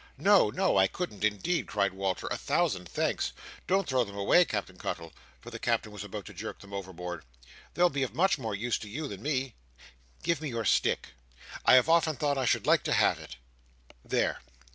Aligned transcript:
"No, 0.17 0.49
no, 0.49 0.77
I 0.77 0.87
couldn't 0.87 1.23
indeed!" 1.23 1.67
cried 1.67 1.93
Walter, 1.93 2.25
"a 2.31 2.35
thousand 2.35 2.89
thanks! 2.89 3.33
Don't 3.67 3.87
throw 3.87 4.03
them 4.03 4.17
away, 4.17 4.45
Captain 4.45 4.75
Cuttle!" 4.77 5.13
for 5.39 5.51
the 5.51 5.59
Captain 5.59 5.91
was 5.91 6.03
about 6.03 6.25
to 6.25 6.33
jerk 6.33 6.57
them 6.57 6.73
overboard. 6.73 7.23
"They'll 7.75 7.91
be 7.91 8.01
of 8.01 8.15
much 8.15 8.39
more 8.39 8.55
use 8.55 8.79
to 8.79 8.89
you 8.89 9.07
than 9.07 9.21
me. 9.21 9.53
Give 10.23 10.41
me 10.41 10.49
your 10.49 10.65
stick. 10.65 11.09
I 11.67 11.75
have 11.75 11.87
often 11.87 12.15
thought 12.15 12.35
I 12.39 12.45
should 12.45 12.65
like 12.65 12.81
to 12.85 12.93
have 12.93 13.19
it. 13.19 13.35
There! 14.03 14.39